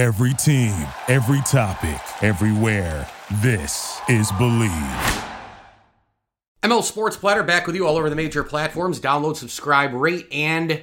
[0.00, 3.06] Every team, every topic, everywhere.
[3.42, 5.28] This is Bleav.
[6.62, 8.98] ML Sports Platter back with you all over the major platforms.
[8.98, 10.80] Download, subscribe, rate, and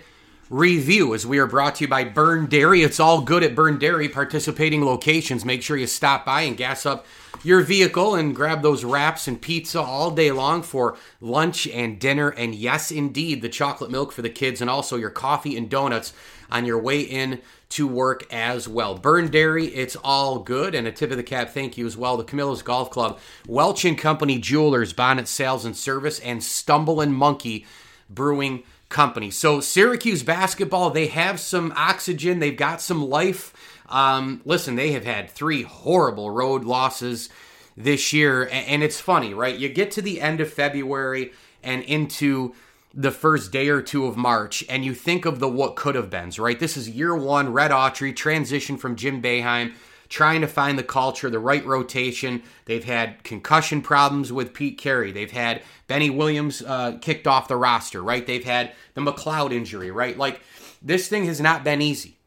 [0.51, 2.83] review as we are brought to you by Byrne Dairy.
[2.83, 5.43] It's all good at Byrne Dairy, participating locations.
[5.43, 7.07] Make sure you stop by and gas up
[7.43, 12.29] your vehicle and grab those wraps and pizza all day long for lunch and dinner.
[12.29, 16.13] And yes, indeed, the chocolate milk for the kids and also your coffee and donuts
[16.51, 18.95] on your way in to work as well.
[18.95, 20.73] Byrne Dairy, it's all good.
[20.73, 23.85] And a tip of the cap thank you as well to Camillus Golf Club, Welch
[23.85, 27.65] and Company Jewelers, Bonnet Sales and Service, and Stumble and Monkey
[28.09, 29.31] Brewing Company.
[29.31, 33.53] So Syracuse basketball, they have some oxygen, they've got some life.
[33.89, 37.29] Um, listen, they have had three horrible road losses
[37.75, 39.57] this year, and it's funny, right?
[39.57, 41.31] You get to the end of February
[41.63, 42.55] and into
[42.93, 46.09] the first day or two of March, and you think of the what could have
[46.09, 46.59] beens, right?
[46.59, 49.73] This is year one, Red Autry, transition from Jim Boeheim,
[50.09, 52.41] trying to find the culture, the right rotation.
[52.65, 55.11] They've had concussion problems with Pete Carey.
[55.11, 58.25] They've had Benny Williams uh, kicked off the roster, right?
[58.25, 60.17] They've had the McLeod injury, right?
[60.17, 60.41] Like
[60.81, 62.17] this thing has not been easy.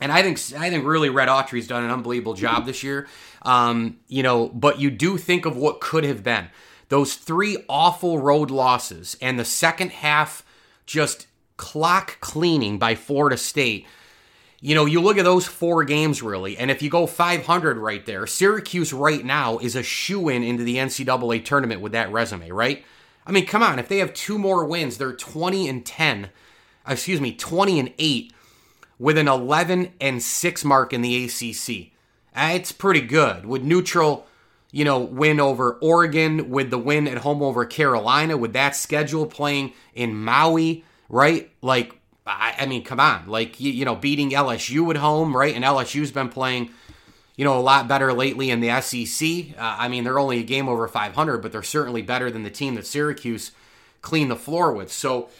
[0.00, 3.06] And I think I think really Red Autry's done an unbelievable job this year.
[3.42, 6.48] Um, you know, but you do think of what could have been
[6.90, 10.44] those three awful road losses and the second half
[10.84, 13.86] just clock cleaning by Florida State.
[14.60, 18.04] You know, you look at those four games really, and if you go 500 right
[18.04, 22.50] there, Syracuse right now is a shoe in into the NCAA tournament with that resume,
[22.50, 22.84] right?
[23.24, 26.30] I mean, come on, if they have two more wins, they're 20 and 10,
[26.86, 28.32] excuse me, 20 and 8
[28.98, 31.92] with an 11 and 6 mark in the ACC.
[32.34, 33.46] Uh, it's pretty good.
[33.46, 34.26] With neutral
[34.72, 39.26] you know, win over Oregon, with the win at home over Carolina, with that schedule
[39.26, 41.50] playing in Maui, right?
[41.60, 45.54] Like, I, I mean, come on, like you, you, know, beating LSU at home, right?
[45.54, 46.70] And LSU's been playing,
[47.36, 49.58] you know, a lot better lately in the SEC.
[49.58, 52.50] Uh, I mean, they're only a game over 500, but they're certainly better than the
[52.50, 53.50] team that Syracuse
[54.02, 54.92] cleaned the floor with.
[54.92, 55.30] So,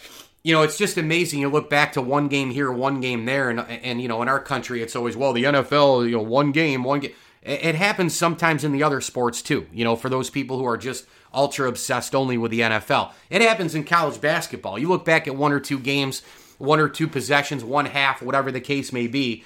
[0.43, 1.39] you know, it's just amazing.
[1.39, 4.27] You look back to one game here, one game there, and and you know, in
[4.27, 8.15] our country, it's always well, the NFL, you know, one game, one game it happens
[8.15, 11.67] sometimes in the other sports too, you know, for those people who are just ultra
[11.67, 13.13] obsessed only with the NFL.
[13.29, 14.77] It happens in college basketball.
[14.77, 16.21] You look back at one or two games,
[16.59, 19.43] one or two possessions, one half, whatever the case may be,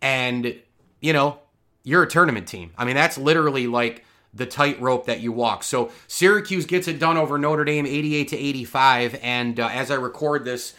[0.00, 0.56] and,
[1.00, 1.40] you know,
[1.82, 2.70] you're a tournament team.
[2.78, 5.64] I mean, that's literally like the tightrope that you walk.
[5.64, 9.18] So Syracuse gets it done over Notre Dame 88 to 85.
[9.20, 10.74] And uh, as I record this,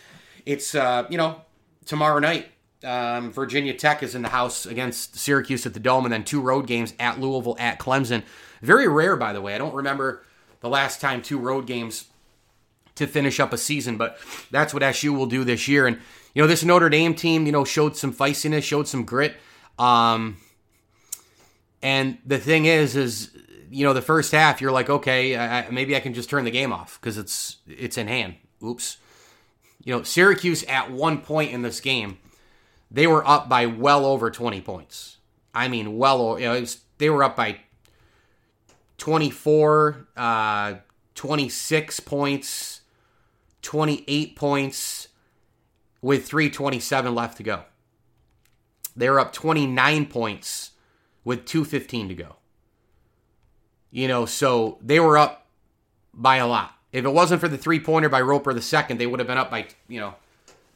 [0.46, 1.42] it's, uh, you know,
[1.86, 2.48] tomorrow night
[2.84, 6.42] um, Virginia Tech is in the house against Syracuse at the Dome, and then two
[6.42, 8.24] road games at Louisville, at Clemson.
[8.62, 9.56] Very rare, by the way.
[9.56, 10.24] I don't remember
[10.62, 12.06] the last time two road games
[12.96, 14.18] to finish up a season, but
[14.52, 15.88] that's what SU will do this year.
[15.88, 16.00] And
[16.34, 19.36] you know, this Notre Dame team, you know, showed some feistiness, showed some grit.
[19.78, 20.38] Um,
[21.82, 23.32] and the thing is, is
[23.70, 26.52] you know, the first half, you're like, okay, I, maybe I can just turn the
[26.52, 28.36] game off because it's it's in hand.
[28.64, 28.98] Oops.
[29.84, 32.18] You know, Syracuse at one point in this game
[32.94, 35.18] they were up by well over 20 points.
[35.54, 37.58] I mean, well over, you know, was, they were up by
[38.98, 40.76] 24, uh,
[41.16, 42.82] 26 points,
[43.64, 45.08] 28 points
[46.02, 47.64] with 327 left to go.
[48.96, 50.72] They were up 29 points
[51.24, 52.36] with 215 to go.
[53.90, 55.48] You know, so they were up
[56.14, 56.78] by a lot.
[56.92, 59.38] If it wasn't for the three pointer by Roper the second, they would have been
[59.38, 60.16] up by, you know,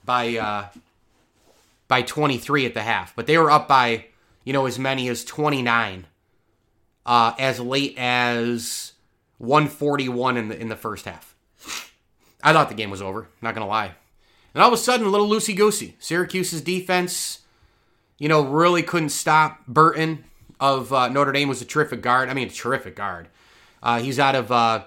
[0.04, 0.68] by uh,
[1.88, 4.06] by 23 at the half, but they were up by,
[4.44, 6.06] you know, as many as 29
[7.06, 8.94] uh, as late as
[9.38, 11.36] 141 in the in the first half.
[12.44, 13.94] I thought the game was over, not going to lie.
[14.54, 15.96] And all of a sudden, a little loosey goosey.
[16.00, 17.40] Syracuse's defense,
[18.18, 20.26] you know, really couldn't stop Burton
[20.60, 22.30] of uh, Notre Dame was a terrific guard.
[22.30, 23.30] I mean, a terrific guard.
[23.82, 24.84] Uh, he's out of uh,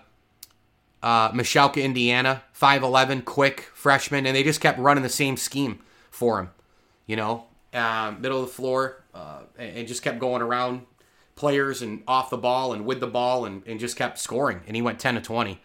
[1.03, 6.41] uh, Mishawaka, Indiana, 5'11, quick freshman, and they just kept running the same scheme for
[6.41, 6.50] him
[7.10, 7.44] you know,
[7.75, 10.83] uh, middle of the floor, uh, and, just kept going around
[11.34, 14.60] players and off the ball and with the ball and, and just kept scoring.
[14.68, 15.60] And he went 10 to 20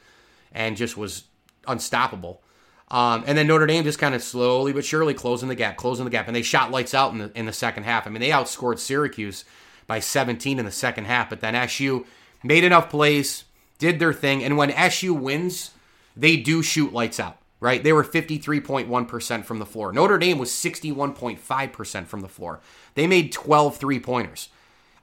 [0.51, 1.25] and just was
[1.67, 2.41] unstoppable.
[2.89, 6.05] Um, and then Notre Dame just kind of slowly but surely closing the gap, closing
[6.05, 8.07] the gap, and they shot lights out in the in the second half.
[8.07, 9.45] I mean, they outscored Syracuse
[9.85, 12.07] by 17 in the second half, but then SU
[12.43, 13.43] made enough plays,
[13.77, 15.71] did their thing, and when SU wins,
[16.17, 17.83] they do shoot lights out right?
[17.83, 19.91] They were 53.1% from the floor.
[19.91, 22.59] Notre Dame was 61.5% from the floor.
[22.93, 24.49] They made 12 three pointers.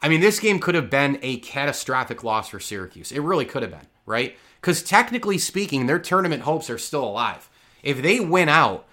[0.00, 3.10] I mean, this game could have been a catastrophic loss for Syracuse.
[3.10, 4.36] It really could have been, right?
[4.60, 7.50] Because technically speaking, their tournament hopes are still alive.
[7.82, 8.86] If they win out,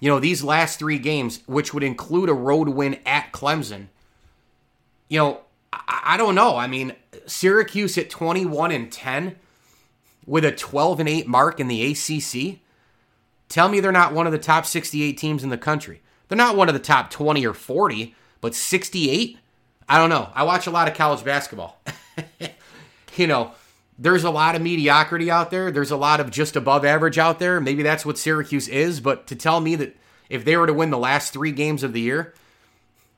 [0.00, 3.88] you know, these last three games, which would include a road win at Clemson,
[5.10, 5.40] you know,
[5.74, 6.56] I, I don't know.
[6.56, 6.94] I mean,
[7.26, 9.36] Syracuse at 21 and 10
[10.24, 12.60] with a 12 and 8 mark in the ACC.
[13.50, 16.00] Tell me they're not one of the top 68 teams in the country.
[16.28, 19.38] They're not one of the top 20 or 40, but 68?
[19.88, 20.30] I don't know.
[20.32, 21.82] I watch a lot of college basketball.
[23.16, 23.50] you know,
[23.98, 25.72] there's a lot of mediocrity out there.
[25.72, 27.60] There's a lot of just above average out there.
[27.60, 29.96] Maybe that's what Syracuse is, but to tell me that
[30.28, 32.32] if they were to win the last three games of the year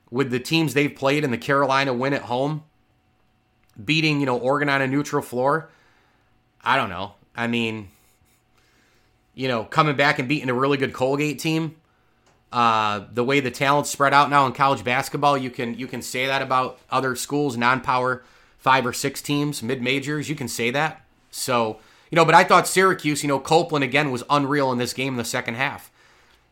[0.09, 2.63] with the teams they've played and the Carolina win at home,
[3.85, 5.69] beating, you know, Oregon on a neutral floor,
[6.63, 7.13] I don't know.
[7.35, 7.89] I mean,
[9.35, 11.75] you know, coming back and beating a really good Colgate team.
[12.51, 16.01] Uh, the way the talent's spread out now in college basketball, you can you can
[16.01, 18.23] say that about other schools, non-power
[18.59, 20.29] five or six teams, mid majors.
[20.29, 21.03] You can say that.
[21.31, 21.79] So
[22.11, 25.13] you know, but I thought Syracuse, you know, Copeland again was unreal in this game
[25.13, 25.91] in the second half.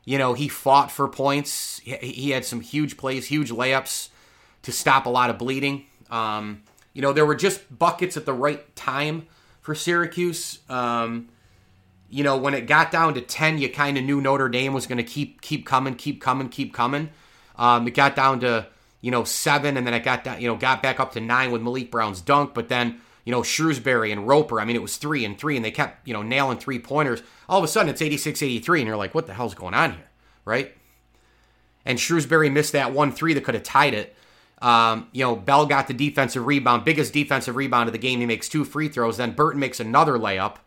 [0.06, 1.78] You know, he fought for points.
[1.84, 4.10] He, he had some huge plays, huge layups
[4.64, 5.86] to stop a lot of bleeding.
[6.10, 6.64] Um,
[6.94, 9.28] you know, there were just buckets at the right time
[9.62, 10.60] for Syracuse.
[10.68, 11.30] Um,
[12.12, 14.86] you know, when it got down to 10, you kind of knew Notre Dame was
[14.86, 17.10] going to keep keep coming, keep coming, keep coming.
[17.56, 18.68] Um, it got down to,
[19.00, 21.52] you know, 7 and then it got down, you know, got back up to 9
[21.52, 24.98] with Maliq Brown's dunk, but then, you know, Shrewsberry and Roper, I mean, it was
[24.98, 27.24] 3 and 3 and they kept, you know, nailing three-pointers.
[27.48, 30.10] All of a sudden it's 86-83 and you're like, what the hell's going on here,
[30.44, 30.76] right?
[31.86, 34.16] And Shrewsberry missed that 1-3 that could have tied it.
[34.62, 38.20] Um, you know, Bell got the defensive rebound, biggest defensive rebound of the game.
[38.20, 39.18] He makes two free throws.
[39.18, 40.58] Then Burton makes another layup,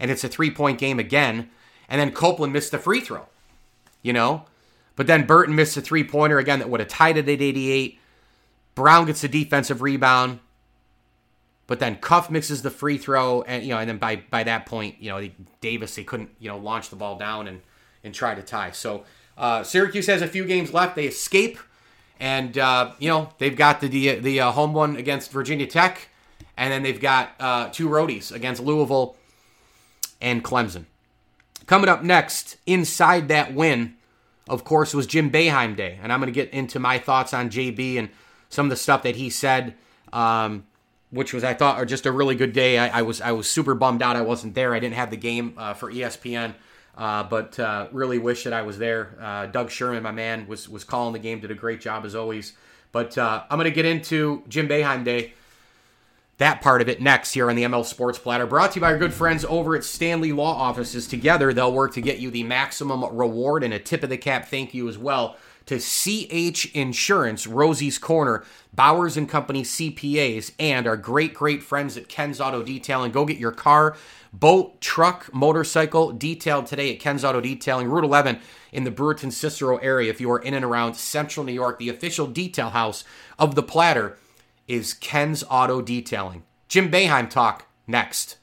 [0.00, 1.50] and it's a three point game again.
[1.88, 3.26] And then Copeland missed the free throw,
[4.02, 4.46] you know?
[4.96, 7.98] But then Burton missed a three pointer again that would have tied it at 88.
[8.74, 10.40] Brown gets the defensive rebound.
[11.66, 14.66] But then Cuffe misses the free throw, and you know, and then by by that
[14.66, 15.30] point, you know,
[15.60, 17.60] Davis they couldn't you know launch the ball down and
[18.02, 18.72] and try to tie.
[18.72, 19.04] So
[19.38, 20.96] uh, Syracuse has a few games left.
[20.96, 21.60] They escape
[22.20, 26.08] and uh, you know they've got the the, the uh, home one against Virginia Tech,
[26.56, 29.16] and then they've got uh, two roadies against Louisville
[30.20, 30.86] and Clemson.
[31.66, 33.94] Coming up next, inside that win,
[34.48, 37.50] of course, was Jim Boeheim Day, and I'm going to get into my thoughts on
[37.50, 38.08] JB and
[38.48, 39.74] some of the stuff that he said,
[40.12, 40.66] um,
[41.10, 42.78] which was I thought are just a really good day.
[42.78, 44.74] I, I, was I was super bummed out I wasn't there.
[44.74, 46.54] I didn't have the game uh, for ESPN.
[46.96, 49.16] Uh, but uh, really wish that I was there.
[49.20, 52.14] Uh, Doug Sherman, my man, was was calling the game, did a great job as
[52.14, 52.52] always.
[52.92, 55.32] But uh, I'm going to get into Jim Boeheim Day,
[56.40, 58.46] that part of it next here on the ML Sports Platter.
[58.46, 61.06] Brought to you by our good friends over at Stanley Law Offices.
[61.06, 64.48] Together, they'll work to get you the maximum reward and a tip of the cap
[64.48, 68.42] thank you as well to CH Insurance, Rosie's Corner,
[68.74, 73.12] Bowers and Company CPAs, and our great, great friends at Ken's Auto Detailing.
[73.12, 73.94] Go get your car
[74.32, 78.38] boat, truck, motorcycle detailed today at Ken's Auto Detailing, Route 11
[78.72, 80.08] in the Brewerton Cicero area.
[80.08, 83.04] If you are in and around central New York, the official detail house
[83.38, 84.16] of the platter
[84.70, 86.42] is Ken's Auto Detailing.
[86.68, 88.36] Jim Boeheim talk next.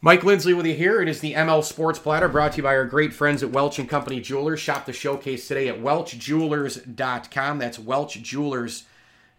[0.00, 1.02] Mike Lindsley with you here.
[1.02, 3.78] It is the ML Sports Platter brought to you by our great friends at Welch
[3.78, 4.60] and Company Jewelers.
[4.60, 7.58] Shop the showcase today at welchjewelers.com.
[7.58, 8.84] That's welchjewelers.com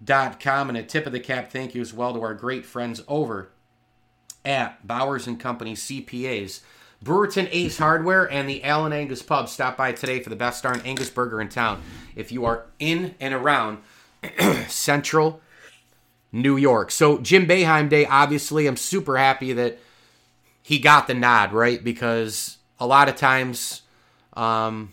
[0.05, 3.01] com and a tip of the cap thank you as well to our great friends
[3.07, 3.49] over
[4.45, 6.61] at Bowers and Company CPAs.
[7.03, 9.47] Brewerton Ace Hardware and the Allen Angus Pub.
[9.47, 11.81] Stop by today for the best darn Angus burger in town.
[12.15, 13.79] If you are in and around
[14.67, 15.41] Central
[16.31, 16.91] New York.
[16.91, 19.79] So Jim Boeheim Day, obviously, I'm super happy that
[20.61, 21.83] he got the nod, right?
[21.83, 23.81] Because a lot of times,
[24.33, 24.91] um,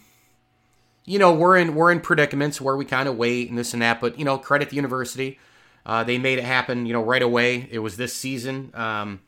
[1.04, 3.82] you know, we're in we're in predicaments where we kind of wait and this and
[3.82, 4.00] that.
[4.00, 5.38] But you know, credit the university.
[5.84, 6.86] Uh, they made it happen.
[6.86, 7.68] You know, right away.
[7.70, 8.70] It was this season.
[8.74, 9.20] Um,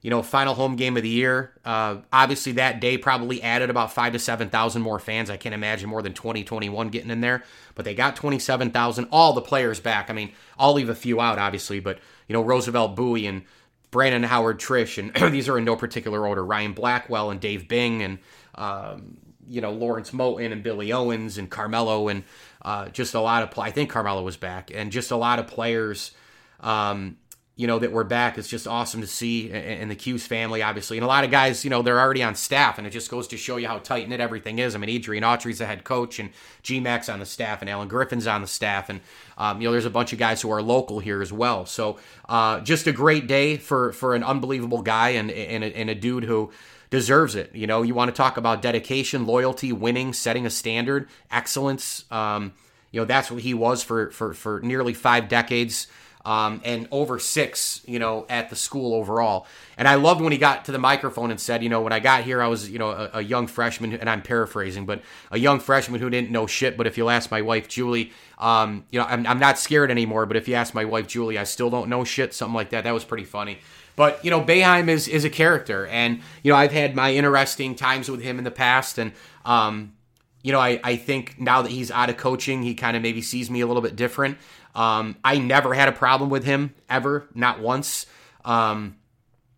[0.00, 1.52] you know, final home game of the year.
[1.64, 5.30] Uh, obviously, that day probably added about five to seven thousand more fans.
[5.30, 7.42] I can't imagine more than 20, 21 getting in there.
[7.74, 9.08] But they got twenty seven thousand.
[9.10, 10.10] All the players back.
[10.10, 13.42] I mean, I'll leave a few out, obviously, but you know, Roosevelt Bouie and
[13.90, 16.44] Brandon Howard Triche, and these are in no particular order.
[16.44, 18.18] Ryan Blackwell and Dave Bing and
[18.54, 22.24] um, you know Lawrence Moten and Billy Owens and Carmelo and
[22.62, 25.46] uh, just a lot of I think Carmelo was back and just a lot of
[25.46, 26.12] players
[26.60, 27.16] um,
[27.58, 28.38] you know that we're back.
[28.38, 31.64] It's just awesome to see and the Q's family obviously and a lot of guys
[31.64, 34.08] you know they're already on staff and it just goes to show you how tight
[34.08, 34.76] knit everything is.
[34.76, 36.30] I mean Adrian Autry's the head coach and
[36.62, 39.00] G Max on the staff and Allen Griffin's on the staff and
[39.36, 41.66] um, you know there's a bunch of guys who are local here as well.
[41.66, 41.98] So
[42.28, 45.96] uh, just a great day for for an unbelievable guy and and a, and a
[45.96, 46.52] dude who
[46.90, 47.52] deserves it.
[47.56, 52.04] You know, you want to talk about dedication, loyalty, winning, setting a standard, excellence.
[52.12, 52.52] Um,
[52.92, 55.88] you know, that's what he was for for for nearly five decades.
[56.24, 59.46] Um, and over six, you know, at the school overall.
[59.76, 62.00] And I loved when he got to the microphone and said, you know, when I
[62.00, 65.38] got here, I was, you know, a, a young freshman, and I'm paraphrasing, but a
[65.38, 66.76] young freshman who didn't know shit.
[66.76, 70.26] But if you'll ask my wife, Julie, um, you know, I'm, I'm not scared anymore.
[70.26, 72.84] But if you ask my wife, Julie, I still don't know shit, something like that.
[72.84, 73.58] That was pretty funny.
[73.96, 77.74] But you know, Boeheim is is a character, and you know, I've had my interesting
[77.74, 79.12] times with him in the past, and
[79.44, 79.94] um,
[80.42, 83.22] you know, I, I think now that he's out of coaching, he kind of maybe
[83.22, 84.38] sees me a little bit different.
[84.78, 88.06] Um, I never had a problem with him ever, not once.
[88.44, 88.96] Um,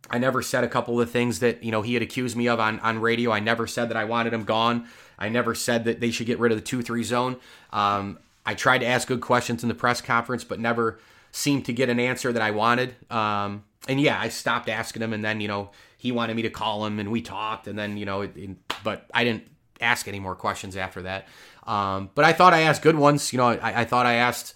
[0.09, 2.59] I never said a couple of things that you know he had accused me of
[2.59, 3.31] on on radio.
[3.31, 4.87] I never said that I wanted him gone.
[5.19, 7.37] I never said that they should get rid of the two three zone.
[7.71, 10.99] Um, I tried to ask good questions in the press conference, but never
[11.33, 12.95] seemed to get an answer that I wanted.
[13.11, 16.51] Um, and yeah, I stopped asking him, and then you know he wanted me to
[16.51, 19.47] call him, and we talked, and then you know, it, it, but I didn't
[19.83, 21.29] ask any more questions after that.
[21.67, 23.35] Um, but I thought I asked good ones.
[23.35, 24.55] You know, I, I thought I asked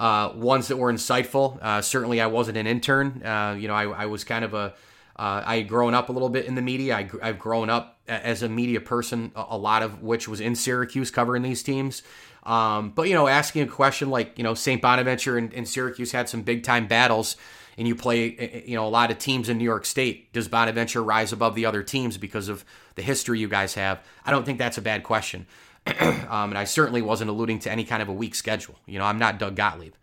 [0.00, 1.58] uh, ones that were insightful.
[1.60, 3.22] Uh, certainly, I wasn't an intern.
[3.22, 4.72] Uh, you know, I, I, was kind of a.
[5.14, 6.96] Uh, I had grown up a little bit in the media.
[6.96, 11.10] I, have grown up as a media person, a, lot of which was in Syracuse
[11.10, 12.02] covering these teams.
[12.44, 14.80] Um, but you know, asking a question like you know, St.
[14.80, 17.36] Bonaventure and, and Syracuse had some big time battles
[17.76, 20.32] and you play eh, eh, you know a lot of teams in New York State,
[20.32, 22.64] does Bonaventure rise above the other teams because of
[22.94, 24.02] the history you guys have?
[24.24, 25.46] I don't think that's a bad question.
[25.86, 28.76] um, and I certainly wasn't alluding to any kind of a weak schedule.
[28.86, 29.94] You know, I'm not Doug Gottlieb.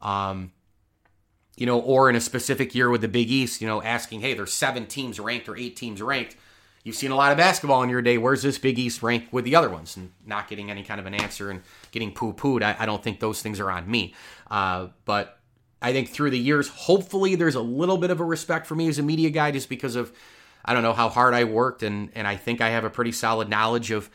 [0.00, 0.52] Um,
[1.56, 4.34] you know, or in a specific year with the Big East, you know, asking, hey,
[4.34, 6.36] there's seven teams ranked or eight teams ranked.
[6.84, 8.18] You've seen a lot of basketball in your day.
[8.18, 9.96] Where's this Big East rank with the other ones?
[9.96, 11.62] And not getting any kind of an answer and
[11.92, 12.62] getting poo pooed.
[12.62, 14.14] I, I, don't think those things are on me.
[14.50, 15.38] Uh, but
[15.80, 18.88] I think through the years, hopefully there's a little bit of a respect for me
[18.88, 20.12] as a media guy just because of,
[20.64, 21.84] I don't know, how hard I worked.
[21.84, 24.10] And, and I think I have a pretty solid knowledge of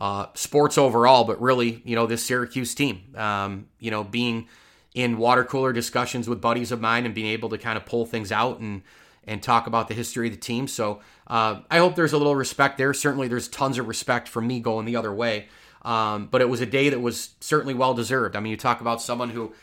[0.00, 4.48] uh, sports overall, but really, you know, this Syracuse team, um, you know, being
[4.94, 8.06] in water cooler discussions with buddies of mine and being able to kind of pull
[8.06, 8.82] things out and,
[9.24, 10.66] and talk about the history of the team.
[10.68, 12.94] So uh, I hope there's a little respect there.
[12.94, 15.48] Certainly, there's tons of respect from me going the other way.
[15.82, 18.34] Um, but it was a day that was certainly well deserved.
[18.34, 19.54] I mean, you talk about someone who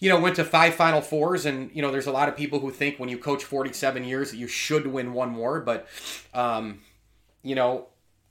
[0.00, 2.60] you know, went to five Final Fours, and you know, there's a lot of people
[2.60, 5.88] who think when you coach 47 years that you should win one more, but,
[6.34, 6.80] um,
[7.42, 7.88] you know,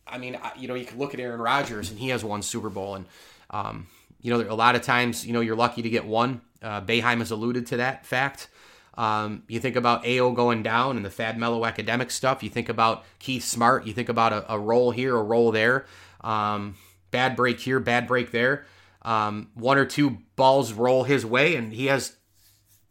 [0.09, 2.69] I mean, you know, you can look at Aaron Rodgers, and he has one Super
[2.69, 3.05] Bowl, and
[3.49, 3.87] um,
[4.21, 6.41] you know, a lot of times, you know, you're lucky to get one.
[6.61, 8.49] Uh, Boeheim has alluded to that fact.
[8.95, 12.41] Um, you think about Ayo going down and the Fab Melo academic stuff.
[12.41, 13.85] You think about Keith Smart.
[13.85, 15.85] You think about a, a roll here, a roll there.
[16.21, 16.75] Um,
[17.11, 18.65] bad break here, bad break there
[19.07, 22.17] um, one or two balls roll his way, and he has,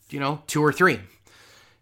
[0.08, 1.00] you know, two or three.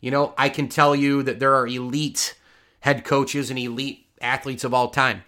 [0.01, 2.37] You know, I can tell you that there are elite
[2.81, 5.25] head coaches and elite athletes of all time.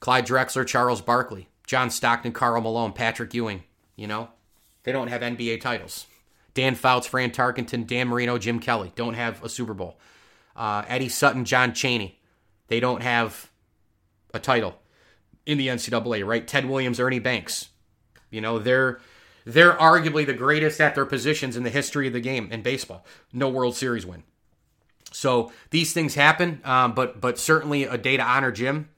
[0.00, 3.64] Clyde Drexler, Charles Barkley, John Stockton, Karl Malone, Patrick Ewing.
[3.96, 4.28] You know,
[4.82, 6.06] they don't have NBA titles.
[6.54, 9.98] Dan Fouts, Fran Tarkenton, Dan Marino, Jim Kelly don't have a Super Bowl.
[10.54, 12.18] Uh, Eddie Sutton, John Chaney,
[12.68, 13.50] they don't have
[14.32, 14.80] a title
[15.44, 16.46] in the NCAA, right?
[16.46, 17.68] Ted Williams, Ernie Banks,
[18.30, 19.00] you know, they're
[19.44, 23.04] they're arguably the greatest at their positions in the history of the game in baseball.
[23.32, 24.24] No World Series win.
[25.16, 28.90] So these things happen, um, but but certainly a day to honor Jim.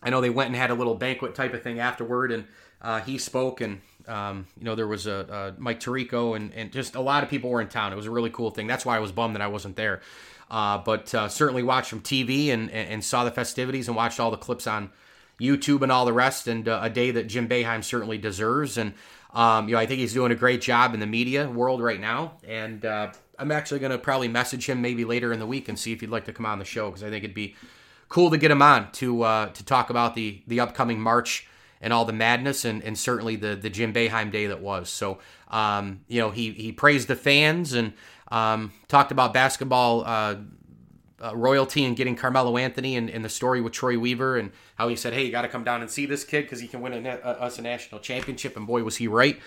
[0.00, 2.46] I know they went and had a little banquet type of thing afterward, and
[2.80, 6.70] uh, he spoke, and um, you know there was a, a Mike Tirico, and and
[6.70, 7.92] just a lot of people were in town.
[7.92, 8.68] It was a really cool thing.
[8.68, 10.00] That's why I was bummed that I wasn't there.
[10.48, 14.30] Uh, but uh, certainly watched from TV and, and saw the festivities and watched all
[14.30, 14.90] the clips on
[15.40, 18.78] YouTube and all the rest, and uh, a day that Jim Boeheim certainly deserves.
[18.78, 18.94] And
[19.34, 22.00] um, you know, I think he's doing a great job in the media world right
[22.00, 22.34] now.
[22.46, 25.78] And uh, I'm actually going to probably message him maybe later in the week and
[25.78, 27.56] see if he'd like to come on the show because I think it'd be
[28.08, 31.48] cool to get him on to uh, to talk about the the upcoming March
[31.80, 34.90] and all the madness and, and certainly the the Jim Boeheim day that was.
[34.90, 35.18] So
[35.48, 37.94] um, you know, he he praised the fans and
[38.30, 40.36] um, talked about basketball uh,
[41.22, 44.88] uh, royalty and getting Carmelo Anthony and, and, the story with Troy Weaver and how
[44.88, 46.80] he said, "Hey, you got to come down and see this kid because he can
[46.80, 49.38] win a, a, us a national championship." And boy, was he right!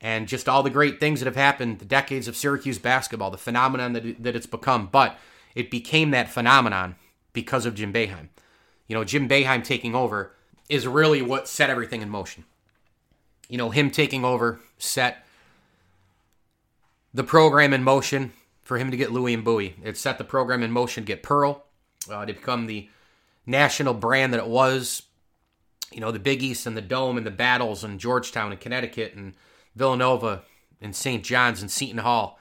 [0.00, 3.36] And just all the great things that have happened, the decades of Syracuse basketball, the
[3.36, 4.88] phenomenon that, that it's become.
[4.90, 5.18] But
[5.54, 6.96] it became that phenomenon
[7.32, 8.28] because of Jim Boeheim.
[8.86, 10.32] You know, Jim Boeheim taking over
[10.68, 12.44] is really what set everything in motion.
[13.48, 15.26] You know, him taking over set
[17.12, 19.74] the program in motion for him to get Louie and Bouie.
[19.82, 21.64] It set the program in motion to get Pearl,
[22.10, 22.88] uh, to become the
[23.46, 25.02] national brand that it was.
[25.92, 29.14] You know, the Big East and the Dome and the battles and Georgetown and Connecticut
[29.14, 29.34] and
[29.76, 30.42] Villanova
[30.80, 31.24] and St.
[31.24, 32.38] John's and Seton Hall.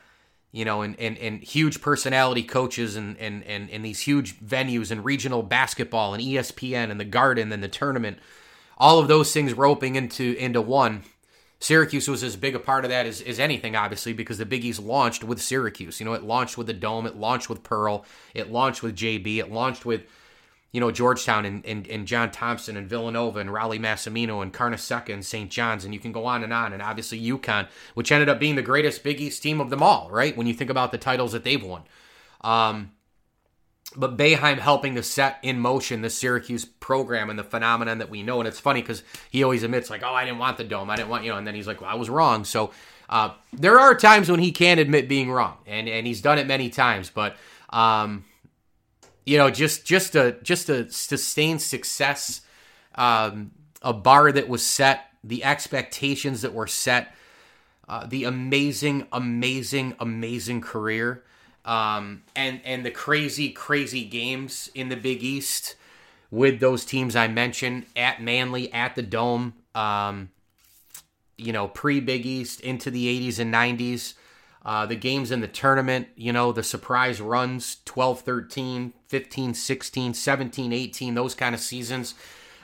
[0.52, 4.90] You know, and, and, and huge personality coaches and, and, and, and these huge venues
[4.90, 8.18] and regional basketball and ESPN and the Garden and the tournament.
[8.80, 11.04] All of those things roping into into one
[11.62, 14.64] Syracuse was as big a part of that as, as anything, obviously, because the Big
[14.64, 16.00] East launched with Syracuse.
[16.00, 19.38] You know, it launched with the Dome, it launched with Pearl, it launched with JB,
[19.38, 20.04] it launched with,
[20.72, 25.12] you know, Georgetown and, and, and John Thompson and Villanova and Rollie Massimino and Carnesecca
[25.12, 25.50] and St.
[25.50, 26.74] John's, and you can go on and on.
[26.74, 30.10] And obviously UConn, which ended up being the greatest Big East team of them all,
[30.12, 30.38] right?
[30.38, 31.84] When you think about the titles that they've won.
[32.42, 32.92] Um,
[33.96, 38.22] but Boeheim helping to set in motion the Syracuse program and the phenomenon that we
[38.22, 38.40] know.
[38.40, 40.92] And it's funny because he always admits, like, oh, I didn't want the dome.
[40.92, 42.46] I didn't want, you know, and then he's like, well, I was wrong.
[42.46, 42.72] So
[43.10, 46.46] uh, there are times when he can admit being wrong, and, and he's done it
[46.46, 47.10] many times.
[47.10, 47.36] But,
[47.72, 48.26] um,
[49.30, 52.42] you know, just just a just a sustained success,
[52.96, 57.16] um, a bar that was set, the expectations that were set,
[57.88, 61.24] uh, the amazing, amazing, amazing career
[61.66, 65.76] um, and and the crazy crazy games in the Big East
[66.32, 69.54] with those teams I mentioned at Manley at the Dome.
[69.76, 70.30] Um,
[71.38, 74.16] you know, pre Big East into the 80s and 90s.
[74.64, 80.14] Uh, the games in the tournament, you know, the surprise runs 12 13, 15 16,
[80.14, 82.16] 17 18, those kind of seasons.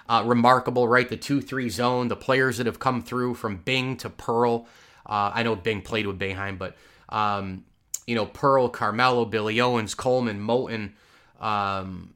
[0.07, 1.09] Uh, remarkable, right?
[1.09, 4.67] The 2 3 zone, the players that have come through from Bing to Pearl.
[5.03, 6.75] Uh, I know Bing played with Boeheim, but
[7.09, 7.65] um,
[8.05, 10.91] you know, Pearl, Carmelo, Billy Owens, Coleman, Moten,
[11.39, 12.13] um,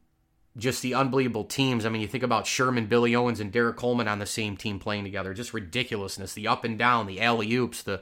[0.57, 1.85] just the unbelievable teams.
[1.85, 4.79] I mean, you think about Sherman, Billy Owens, and Derrick Coleman on the same team
[4.79, 5.33] playing together.
[5.33, 6.33] Just ridiculousness.
[6.33, 8.01] The up and down, the alley oops, the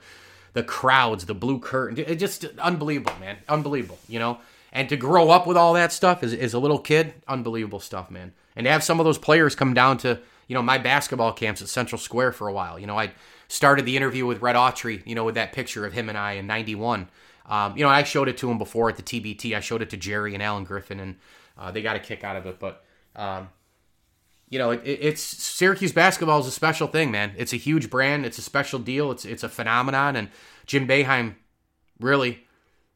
[0.57, 2.03] the crowds, the blue curtain.
[2.05, 3.37] It just unbelievable, man.
[3.47, 4.39] Unbelievable, you know?
[4.73, 8.09] And to grow up with all that stuff as, as a little kid, unbelievable stuff,
[8.09, 8.33] man.
[8.55, 11.61] And to have some of those players come down to, you know, my basketball camps
[11.61, 12.79] at Central Square for a while.
[12.79, 13.11] You know, I
[13.47, 16.33] started the interview with Red Autry, you know, with that picture of him and I
[16.33, 17.07] in 91
[17.47, 19.55] um, you know, I showed it to him before at the TBT.
[19.55, 21.15] I showed it to Gerry and Allen Griffin, and
[21.57, 22.59] uh, they got a kick out of it.
[22.59, 22.83] But
[23.15, 23.49] um,
[24.49, 27.33] you know, it, it's Syracuse basketball is a special thing, man.
[27.37, 28.25] It's a huge brand.
[28.25, 29.11] It's a special deal.
[29.11, 30.29] It's it's a phenomenon, and
[30.65, 31.35] Jim Boeheim
[31.99, 32.45] really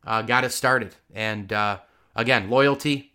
[0.06, 0.96] uh, got it started.
[1.14, 1.80] And uh,
[2.16, 3.12] again, loyalty,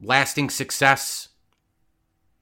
[0.00, 1.28] lasting success,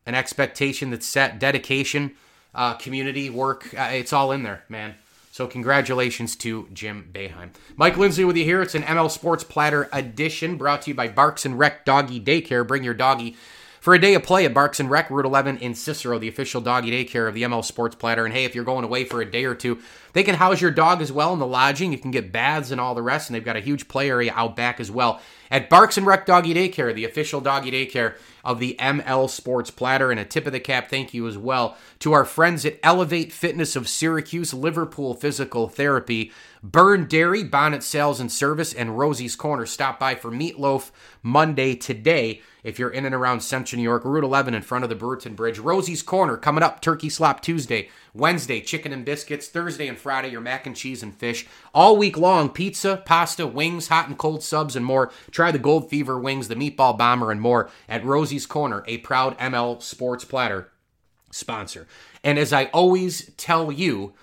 [0.06, 2.14] an expectation that's set, dedication,
[2.54, 3.72] uh, community work.
[3.74, 4.96] Uh, it's all in there, man.
[5.32, 7.50] So congratulations to Jim Boeheim.
[7.76, 8.62] Mike Lindsley with you here.
[8.62, 12.64] It's an ML Sports Platter edition brought to you by Barks and Rec Doggy Daycare.
[12.64, 13.36] Bring your doggy
[13.84, 16.62] for a day of play at Barks and Rec, Route 11 in Cicero, the official
[16.62, 18.24] doggy daycare of the ML Sports Platter.
[18.24, 19.78] And hey, if you're going away for a day or two,
[20.14, 21.92] they can house your dog as well in the lodging.
[21.92, 24.32] You can get baths and all the rest, and they've got a huge play area
[24.34, 28.58] out back as well at Barks and Rec Doggy Daycare, the official doggy daycare of
[28.58, 30.10] the ML Sports Platter.
[30.10, 33.32] And a tip of the cap thank you as well to our friends at Elevate
[33.32, 39.64] Fitness of Syracuse, Liverpool Physical Therapy, Byrne Dairy, Bonnet Sales and Service, and Rosie's Corner.
[39.66, 40.90] Stop by for Meatloaf
[41.22, 44.90] Monday today if you're in and around Central New York, Route 11 in front of
[44.90, 45.58] the Brewerton Bridge.
[45.58, 47.90] Rosie's Corner coming up, Turkey Slop Tuesday.
[48.14, 49.48] Wednesday, chicken and biscuits.
[49.48, 51.46] Thursday and Friday, your mac and cheese and fish.
[51.74, 55.10] All week long, pizza, pasta, wings, hot and cold subs, and more.
[55.32, 59.36] Try the Gold Fever wings, the Meatball Bomber, and more at Rosie's Corner, a proud
[59.38, 60.70] ML Sports Platter
[61.32, 61.88] sponsor.
[62.22, 64.14] And as I always tell you,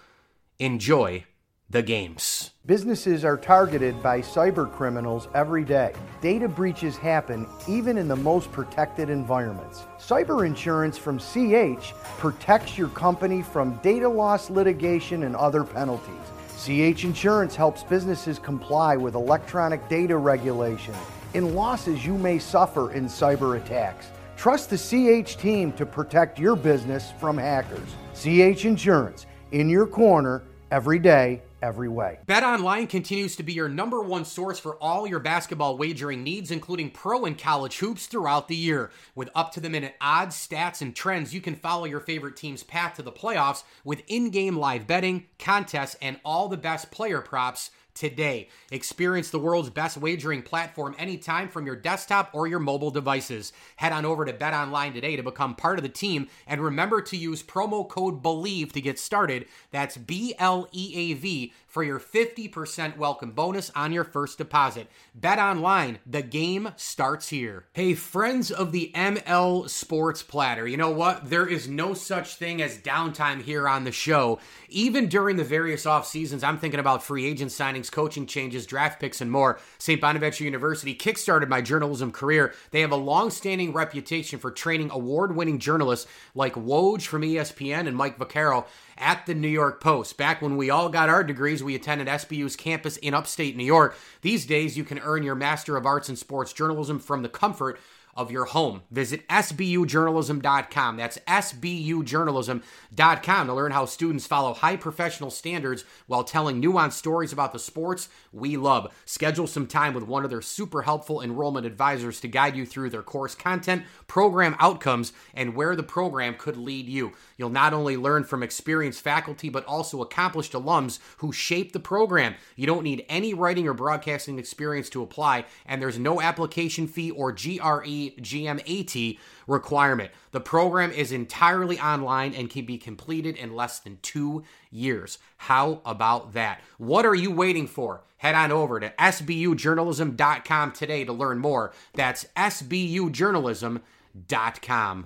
[0.57, 1.25] enjoy
[1.71, 2.51] the games.
[2.65, 5.93] Businesses are targeted by cyber criminals every day.
[6.19, 9.83] Data breaches happen even in the most protected environments.
[9.97, 16.15] Cyber insurance from CH protects your company from data loss litigation and other penalties.
[16.57, 20.93] CH Insurance helps businesses comply with electronic data regulation
[21.33, 24.07] in losses you may suffer in cyber attacks.
[24.35, 24.77] Trust the
[25.23, 27.95] CH team to protect your business from hackers.
[28.13, 32.19] CH Insurance, in your corner every day every way.
[32.25, 36.51] Bet Online continues to be your number one source for all your basketball wagering needs,
[36.51, 38.91] including pro and college hoops throughout the year.
[39.15, 42.63] With up to the minute odds, stats, and trends, you can follow your favorite team's
[42.63, 47.21] path to the playoffs with in game live betting, contests, and all the best player
[47.21, 48.49] props today.
[48.71, 53.53] Experience the world's best wagering platform anytime from your desktop or your mobile devices.
[53.75, 57.01] Head on over to Bet Online today to become part of the team and remember
[57.01, 59.45] to use promo code BLEAV to get started.
[59.71, 64.87] That's B L E A V for your 50% welcome bonus on your first deposit.
[65.15, 67.65] Bet online, the game starts here.
[67.71, 71.29] Hey, friends of the ML Sports Platter, you know what?
[71.29, 74.39] There is no such thing as downtime here on the show.
[74.67, 78.99] Even during the various off seasons, I'm thinking about free agent signings, coaching changes, draft
[78.99, 79.57] picks, and more.
[79.77, 80.01] St.
[80.01, 82.53] Bonaventure University kickstarted my journalism career.
[82.71, 87.87] They have a long standing reputation for training award winning journalists like Woj from ESPN
[87.87, 88.65] and Mike Vaccaro
[89.01, 90.15] at the New York Post.
[90.15, 93.97] Back when we all got our degrees, we attended SBU's campus in upstate New York.
[94.21, 97.79] These days, you can earn your Master of Arts in Sports Journalism from the comfort
[98.15, 98.83] of your home.
[98.91, 100.97] Visit sbujournalism.com.
[100.97, 107.53] That's sbujournalism.com to learn how students follow high professional standards while telling nuanced stories about
[107.53, 108.93] the sports we love.
[109.05, 112.89] Schedule some time with one of their super helpful enrollment advisors to guide you through
[112.89, 117.11] their course content, program outcomes, and where the program could lead you.
[117.37, 122.35] You'll not only learn from experienced faculty, but also accomplished alums who shape the program.
[122.55, 127.11] You don't need any writing or broadcasting experience to apply, and there's no application fee
[127.11, 130.11] or GRE GMAT requirement.
[130.31, 135.19] The program is entirely online and can be completed in less than two years.
[135.37, 136.61] How about that?
[136.77, 138.01] What are you waiting for?
[138.17, 141.73] Head on over to sbujournalism.com today to learn more.
[141.93, 145.05] That's sbujournalism.com.